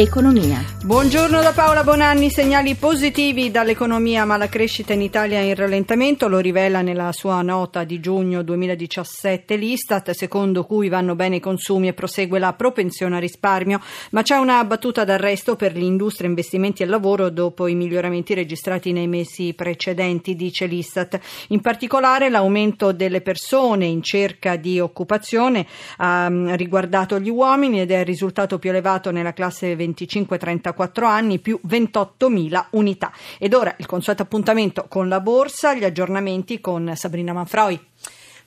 Economia. 0.00 0.64
Buongiorno 0.84 1.42
da 1.42 1.50
Paola 1.50 1.82
Bonanni, 1.82 2.30
segnali 2.30 2.76
positivi 2.76 3.50
dall'economia 3.50 4.24
ma 4.24 4.36
la 4.36 4.48
crescita 4.48 4.92
in 4.92 5.02
Italia 5.02 5.40
è 5.40 5.42
in 5.42 5.56
rallentamento, 5.56 6.28
lo 6.28 6.38
rivela 6.38 6.82
nella 6.82 7.10
sua 7.10 7.42
nota 7.42 7.82
di 7.82 7.98
giugno 7.98 8.42
2017 8.42 9.56
l'Istat, 9.56 10.12
secondo 10.12 10.64
cui 10.64 10.88
vanno 10.88 11.16
bene 11.16 11.36
i 11.36 11.40
consumi 11.40 11.88
e 11.88 11.94
prosegue 11.94 12.38
la 12.38 12.52
propensione 12.52 13.16
a 13.16 13.18
risparmio, 13.18 13.80
ma 14.10 14.22
c'è 14.22 14.36
una 14.36 14.64
battuta 14.64 15.04
d'arresto 15.04 15.56
per 15.56 15.74
l'industria, 15.74 16.28
investimenti 16.28 16.84
e 16.84 16.86
lavoro 16.86 17.28
dopo 17.28 17.66
i 17.66 17.74
miglioramenti 17.74 18.34
registrati 18.34 18.92
nei 18.92 19.08
mesi 19.08 19.52
precedenti, 19.52 20.36
dice 20.36 20.66
l'Istat. 20.66 21.18
In 21.48 21.60
particolare 21.60 22.28
l'aumento 22.28 22.92
delle 22.92 23.20
persone 23.20 23.86
in 23.86 24.02
cerca 24.02 24.54
di 24.54 24.78
occupazione 24.78 25.66
ha 25.96 26.30
mm, 26.30 26.54
riguardato 26.54 27.18
gli 27.18 27.30
uomini 27.30 27.80
ed 27.80 27.90
è 27.90 27.98
il 27.98 28.06
risultato 28.06 28.60
più 28.60 28.70
elevato 28.70 29.10
nella 29.10 29.32
classe 29.32 29.74
20 29.74 29.86
25-34 29.88 31.04
anni 31.04 31.38
più 31.38 31.60
28.000 31.66 32.66
unità. 32.70 33.12
Ed 33.38 33.54
ora 33.54 33.74
il 33.78 33.86
consueto 33.86 34.22
appuntamento 34.22 34.86
con 34.88 35.08
la 35.08 35.20
borsa, 35.20 35.74
gli 35.74 35.84
aggiornamenti 35.84 36.60
con 36.60 36.92
Sabrina 36.94 37.32
Manfroi. 37.32 37.80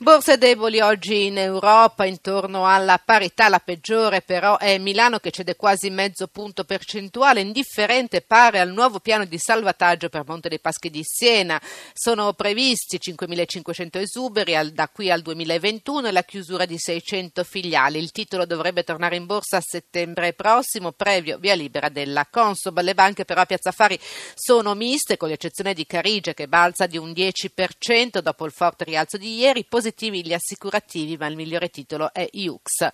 Borse 0.01 0.39
deboli 0.39 0.79
oggi 0.79 1.27
in 1.27 1.37
Europa 1.37 2.05
intorno 2.05 2.65
alla 2.65 2.97
parità, 2.97 3.49
la 3.49 3.59
peggiore 3.59 4.23
però 4.23 4.57
è 4.57 4.79
Milano 4.79 5.20
che 5.20 5.29
cede 5.29 5.55
quasi 5.55 5.91
mezzo 5.91 6.26
punto 6.26 6.63
percentuale, 6.63 7.41
indifferente 7.41 8.21
pare 8.21 8.59
al 8.59 8.71
nuovo 8.71 8.99
piano 8.99 9.26
di 9.26 9.37
salvataggio 9.37 10.09
per 10.09 10.23
Monte 10.26 10.49
dei 10.49 10.59
Paschi 10.59 10.89
di 10.89 11.03
Siena. 11.03 11.61
Sono 11.93 12.34
previsti 12.34 12.98
5.500 12.98 13.99
esuberi 13.99 14.73
da 14.73 14.89
qui 14.91 15.11
al 15.11 15.21
2021 15.21 16.07
e 16.07 16.11
la 16.11 16.23
chiusura 16.23 16.65
di 16.65 16.79
600 16.79 17.43
filiali. 17.43 17.99
Il 17.99 18.09
titolo 18.09 18.48
dovrebbe 18.48 18.83
tornare 18.83 19.17
in 19.17 19.27
borsa 19.27 19.57
a 19.57 19.63
settembre 19.63 20.33
prossimo, 20.33 20.93
previo 20.93 21.37
via 21.37 21.54
libera 21.54 21.89
della 21.89 22.26
Consob. 22.27 22.81
Le 22.81 22.95
banche 22.95 23.23
però 23.23 23.41
a 23.41 23.45
Piazza 23.45 23.70
Affari 23.70 23.99
sono 24.33 24.73
miste, 24.73 25.15
con 25.15 25.29
l'eccezione 25.29 25.76
di 25.76 25.85
Carige 25.85 26.33
che 26.33 26.48
balza 26.48 26.87
di 26.87 26.98
un 26.98 27.11
10% 27.11 28.17
dopo 28.17 28.48
il 28.48 28.51
forte 28.51 28.83
rialzo 28.83 29.17
di 29.17 29.35
ieri. 29.37 29.63
Positivi 29.91 30.25
gli 30.25 30.34
assicurativi, 30.34 31.17
ma 31.17 31.27
il 31.27 31.35
migliore 31.35 31.70
titolo 31.70 32.11
è 32.13 32.27
IUX. 32.31 32.89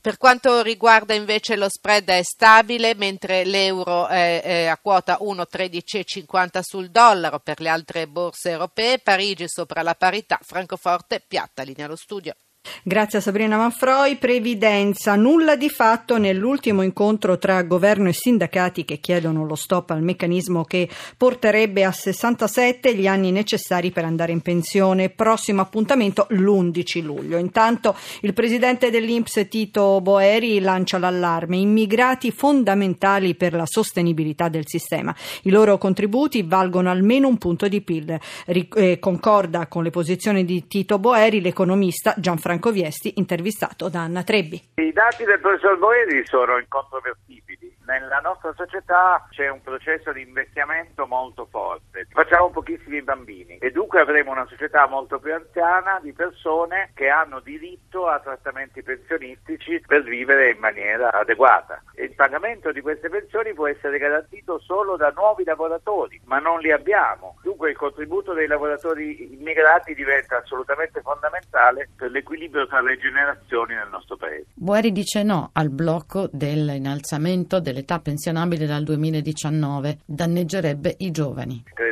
Per 0.00 0.16
quanto 0.16 0.62
riguarda 0.62 1.14
invece 1.14 1.56
lo 1.56 1.68
spread 1.68 2.08
è 2.08 2.22
stabile, 2.22 2.94
mentre 2.94 3.44
l'euro 3.44 4.08
è, 4.08 4.66
a 4.66 4.76
quota 4.76 5.18
1,1350 5.20 6.60
sul 6.60 6.90
dollaro 6.90 7.38
per 7.38 7.60
le 7.60 7.68
altre 7.68 8.06
borse 8.06 8.50
europee, 8.50 8.98
Parigi 8.98 9.44
sopra 9.48 9.82
la 9.82 9.94
parità, 9.94 10.38
Francoforte 10.42 11.22
piatta, 11.26 11.62
linea 11.62 11.86
allo 11.86 11.96
studio. 11.96 12.34
Grazie 12.82 13.18
a 13.18 13.22
Sabrina 13.22 13.56
Manfroi. 13.56 14.16
Previdenza. 14.16 15.14
Nulla 15.14 15.56
di 15.56 15.70
fatto 15.70 16.18
nell'ultimo 16.18 16.82
incontro 16.82 17.38
tra 17.38 17.62
governo 17.62 18.08
e 18.08 18.12
sindacati 18.12 18.84
che 18.84 18.98
chiedono 18.98 19.46
lo 19.46 19.54
stop 19.54 19.90
al 19.90 20.02
meccanismo 20.02 20.64
che 20.64 20.86
porterebbe 21.16 21.84
a 21.84 21.92
67 21.92 22.94
gli 22.94 23.06
anni 23.06 23.32
necessari 23.32 23.90
per 23.90 24.04
andare 24.04 24.32
in 24.32 24.42
pensione. 24.42 25.08
Prossimo 25.08 25.62
appuntamento 25.62 26.26
l'11 26.30 27.02
luglio. 27.02 27.38
Intanto 27.38 27.96
il 28.20 28.34
presidente 28.34 28.90
dell'Inps 28.90 29.46
Tito 29.48 30.00
Boeri 30.02 30.60
lancia 30.60 30.98
l'allarme. 30.98 31.56
Immigrati 31.56 32.30
fondamentali 32.30 33.34
per 33.36 33.54
la 33.54 33.66
sostenibilità 33.66 34.48
del 34.50 34.66
sistema. 34.66 35.14
I 35.42 35.50
loro 35.50 35.78
contributi 35.78 36.42
valgono 36.42 36.90
almeno 36.90 37.26
un 37.26 37.38
punto 37.38 37.68
di 37.68 37.80
PIL. 37.80 38.18
Eh, 38.46 38.98
concorda 38.98 39.66
con 39.66 39.82
le 39.82 39.90
posizioni 39.90 40.44
di 40.44 40.66
Tito 40.66 40.98
Boeri 40.98 41.40
l'economista 41.40 42.14
Gianfranco 42.18 42.49
Franco 42.50 42.72
Viesti, 42.72 43.12
intervistato 43.14 43.88
da 43.88 44.00
Anna 44.00 44.24
Trebbi. 44.24 44.60
I 44.74 44.92
dati 44.92 45.22
del 45.22 45.38
professor 45.38 45.78
Boeri 45.78 46.26
sono 46.26 46.58
incontrovertibili. 46.58 47.76
Nella 47.86 48.18
nostra 48.18 48.52
società 48.56 49.24
c'è 49.30 49.48
un 49.48 49.60
processo 49.62 50.12
di 50.12 50.22
invecchiamento 50.22 51.06
molto 51.06 51.46
forte. 51.48 52.08
Facciamo 52.10 52.50
pochissimi 52.50 53.02
bambini 53.02 53.58
e 53.58 53.70
dunque 53.70 54.00
avremo 54.00 54.32
una 54.32 54.46
società 54.48 54.88
molto 54.88 55.20
più 55.20 55.32
anziana 55.32 56.00
di 56.02 56.12
persone 56.12 56.90
che 56.94 57.08
hanno 57.08 57.38
diritto 57.38 58.08
a 58.08 58.18
trattamenti 58.18 58.82
pensionistici 58.82 59.80
per 59.86 60.02
vivere 60.02 60.50
in 60.50 60.58
maniera 60.58 61.12
adeguata. 61.12 61.80
Il 62.00 62.14
pagamento 62.14 62.72
di 62.72 62.80
queste 62.80 63.08
pensioni 63.08 63.52
può 63.54 63.68
essere 63.68 63.98
garantito 63.98 64.58
solo 64.58 64.96
da 64.96 65.12
nuovi 65.14 65.44
lavoratori, 65.44 66.20
ma 66.24 66.38
non 66.38 66.60
li 66.60 66.72
abbiamo. 66.72 67.36
Dunque 67.42 67.70
il 67.70 67.76
contributo 67.76 68.32
dei 68.32 68.46
lavoratori 68.46 69.34
immigrati 69.34 69.94
diventa 69.94 70.38
assolutamente 70.38 71.00
fondamentale 71.00 71.88
per 71.96 72.10
l'equilibrio 72.10 72.30
l'equilibrio 72.40 72.66
tra 72.66 72.80
le 72.80 72.96
generazioni 72.98 73.74
nel 73.74 73.88
nostro 73.90 74.16
paese. 74.16 74.46
Boeri 74.54 74.92
dice 74.92 75.22
no 75.22 75.50
al 75.52 75.70
blocco 75.70 76.28
dell'innalzamento 76.32 77.60
dell'età 77.60 77.98
pensionabile 77.98 78.66
dal 78.66 78.84
2019, 78.84 79.98
danneggerebbe 80.04 80.94
i 80.98 81.10
giovani. 81.10 81.62
Credo 81.74 81.89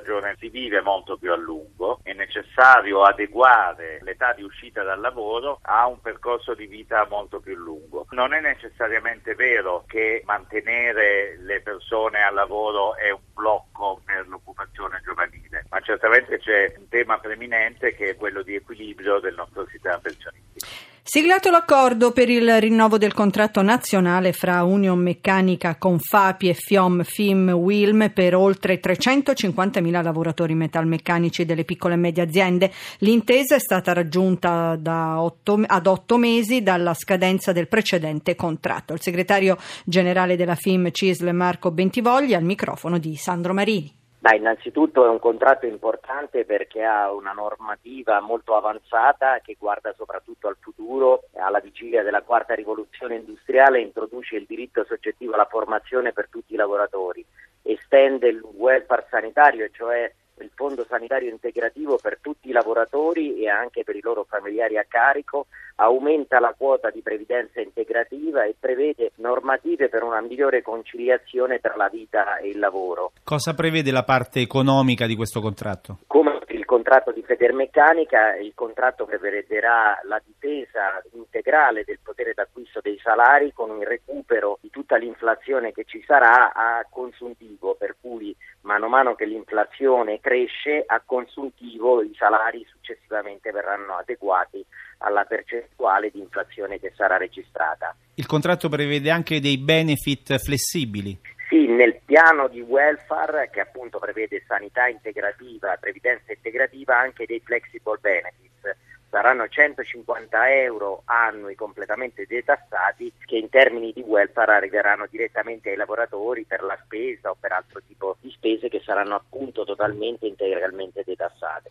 ragione, 0.00 0.36
si 0.38 0.48
vive 0.48 0.80
molto 0.80 1.16
più 1.16 1.32
a 1.32 1.36
lungo, 1.36 2.00
è 2.02 2.12
necessario 2.12 3.02
adeguare 3.02 4.00
l'età 4.02 4.32
di 4.32 4.42
uscita 4.42 4.82
dal 4.82 5.00
lavoro 5.00 5.58
a 5.62 5.86
un 5.86 6.00
percorso 6.00 6.54
di 6.54 6.66
vita 6.66 7.06
molto 7.08 7.40
più 7.40 7.54
lungo. 7.54 8.06
Non 8.10 8.32
è 8.32 8.40
necessariamente 8.40 9.34
vero 9.34 9.84
che 9.86 10.22
mantenere 10.24 11.36
le 11.40 11.60
persone 11.60 12.22
al 12.22 12.34
lavoro 12.34 12.96
è 12.96 13.10
un 13.10 13.20
blocco 13.32 14.00
per 14.04 14.26
l'occupazione 14.26 15.00
giovanile, 15.04 15.66
ma 15.70 15.80
certamente 15.80 16.38
c'è 16.38 16.74
un 16.78 16.88
tema 16.88 17.18
preminente 17.18 17.94
che 17.94 18.10
è 18.10 18.16
quello 18.16 18.42
di 18.42 18.54
equilibrio 18.54 19.20
del 19.20 19.34
nostro 19.34 19.66
sistema 19.66 19.98
pensionistico. 19.98 20.79
Siglato 21.02 21.50
l'accordo 21.50 22.12
per 22.12 22.28
il 22.28 22.60
rinnovo 22.60 22.98
del 22.98 23.14
contratto 23.14 23.62
nazionale 23.62 24.32
fra 24.32 24.62
Union 24.64 24.98
Meccanica, 24.98 25.76
Confapi 25.76 26.50
e 26.50 26.54
FIOM 26.54 27.02
FIM 27.02 27.50
Wilm 27.50 28.10
per 28.10 28.36
oltre 28.36 28.78
350.000 28.78 30.02
lavoratori 30.02 30.54
metalmeccanici 30.54 31.46
delle 31.46 31.64
piccole 31.64 31.94
e 31.94 31.96
medie 31.96 32.22
aziende. 32.22 32.70
L'intesa 32.98 33.56
è 33.56 33.60
stata 33.60 33.94
raggiunta 33.94 34.78
otto, 35.20 35.60
ad 35.66 35.86
otto 35.86 36.18
mesi 36.18 36.62
dalla 36.62 36.94
scadenza 36.94 37.52
del 37.52 37.66
precedente 37.66 38.36
contratto. 38.36 38.92
Il 38.92 39.00
segretario 39.00 39.56
generale 39.84 40.36
della 40.36 40.54
FIM 40.54 40.90
CISL 40.92 41.30
Marco 41.32 41.70
Bentivogli 41.70 42.34
al 42.34 42.44
microfono 42.44 42.98
di 42.98 43.16
Sandro 43.16 43.54
Marini. 43.54 43.99
Beh, 44.22 44.36
innanzitutto 44.36 45.06
è 45.06 45.08
un 45.08 45.18
contratto 45.18 45.64
importante 45.64 46.44
perché 46.44 46.84
ha 46.84 47.10
una 47.10 47.32
normativa 47.32 48.20
molto 48.20 48.54
avanzata 48.54 49.40
che 49.42 49.56
guarda 49.58 49.94
soprattutto 49.96 50.46
al 50.46 50.58
futuro, 50.60 51.22
alla 51.36 51.58
vigilia 51.58 52.02
della 52.02 52.20
quarta 52.20 52.52
rivoluzione 52.52 53.14
industriale 53.14 53.80
introduce 53.80 54.36
il 54.36 54.44
diritto 54.46 54.84
soggettivo 54.84 55.32
alla 55.32 55.46
formazione 55.46 56.12
per 56.12 56.28
tutti 56.28 56.52
i 56.52 56.58
lavoratori, 56.58 57.24
estende 57.62 58.28
il 58.28 58.42
welfare 58.42 59.06
sanitario, 59.08 59.70
cioè 59.72 60.12
il 60.42 60.50
fondo 60.54 60.84
sanitario 60.88 61.30
integrativo 61.30 61.98
per 62.00 62.18
tutti 62.20 62.48
i 62.48 62.52
lavoratori 62.52 63.42
e 63.42 63.48
anche 63.48 63.84
per 63.84 63.96
i 63.96 64.00
loro 64.02 64.24
familiari 64.28 64.78
a 64.78 64.84
carico, 64.88 65.46
aumenta 65.76 66.38
la 66.40 66.54
quota 66.56 66.90
di 66.90 67.00
previdenza 67.00 67.60
integrativa 67.60 68.44
e 68.44 68.54
prevede 68.58 69.12
normative 69.16 69.88
per 69.88 70.02
una 70.02 70.20
migliore 70.20 70.62
conciliazione 70.62 71.58
tra 71.58 71.74
la 71.76 71.88
vita 71.88 72.38
e 72.38 72.48
il 72.48 72.58
lavoro. 72.58 73.12
Cosa 73.24 73.54
prevede 73.54 73.90
la 73.90 74.04
parte 74.04 74.40
economica 74.40 75.06
di 75.06 75.16
questo 75.16 75.40
contratto? 75.40 75.98
Come 76.06 76.29
contratto 76.70 77.10
di 77.10 77.24
Federmeccanica, 77.24 78.36
il 78.36 78.52
contratto 78.54 79.04
prevederà 79.04 80.00
la 80.04 80.22
difesa 80.24 81.02
integrale 81.14 81.82
del 81.82 81.98
potere 82.00 82.32
d'acquisto 82.32 82.78
dei 82.80 82.96
salari 83.02 83.52
con 83.52 83.76
il 83.80 83.84
recupero 83.84 84.56
di 84.60 84.70
tutta 84.70 84.94
l'inflazione 84.94 85.72
che 85.72 85.82
ci 85.84 86.00
sarà 86.06 86.52
a 86.52 86.86
consuntivo, 86.88 87.74
per 87.74 87.96
cui 88.00 88.36
mano 88.60 88.86
a 88.86 88.88
mano 88.88 89.16
che 89.16 89.24
l'inflazione 89.24 90.20
cresce 90.20 90.84
a 90.86 91.02
consuntivo 91.04 92.02
i 92.02 92.14
salari 92.16 92.64
successivamente 92.70 93.50
verranno 93.50 93.96
adeguati 93.96 94.64
alla 94.98 95.24
percentuale 95.24 96.10
di 96.12 96.20
inflazione 96.20 96.78
che 96.78 96.92
sarà 96.94 97.16
registrata. 97.16 97.96
Il 98.14 98.26
contratto 98.26 98.68
prevede 98.68 99.10
anche 99.10 99.40
dei 99.40 99.58
benefit 99.58 100.38
flessibili. 100.38 101.18
Sì, 101.50 101.66
nel 101.66 101.98
piano 102.04 102.46
di 102.46 102.60
welfare 102.60 103.50
che 103.50 103.58
appunto 103.58 103.98
prevede 103.98 104.44
sanità 104.46 104.86
integrativa, 104.86 105.76
previdenza 105.80 106.32
integrativa, 106.32 106.96
anche 106.96 107.26
dei 107.26 107.42
flexible 107.44 107.98
benefits, 108.00 108.76
saranno 109.10 109.48
150 109.48 110.48
euro 110.62 111.02
annui 111.06 111.56
completamente 111.56 112.24
detassati 112.28 113.12
che 113.26 113.36
in 113.36 113.48
termini 113.48 113.92
di 113.92 114.00
welfare 114.00 114.52
arriveranno 114.52 115.08
direttamente 115.10 115.70
ai 115.70 115.76
lavoratori 115.76 116.44
per 116.44 116.62
la 116.62 116.78
spesa 116.84 117.30
o 117.30 117.36
per 117.40 117.50
altro 117.50 117.82
tipo 117.84 118.16
di 118.20 118.30
spese 118.30 118.68
che 118.68 118.80
saranno 118.84 119.16
appunto 119.16 119.64
totalmente 119.64 120.26
integralmente 120.26 121.02
detassate. 121.04 121.70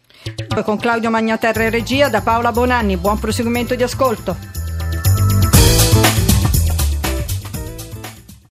Con 0.66 0.78
Claudio 0.78 1.10
Magnaterra 1.10 1.64
e 1.64 1.70
regia 1.70 2.10
da 2.10 2.20
Paola 2.20 2.52
Bonanni, 2.52 2.98
buon 2.98 3.18
proseguimento 3.18 3.76
di 3.76 3.84
ascolto. 3.84 4.59